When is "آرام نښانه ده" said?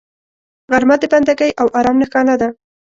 1.79-2.47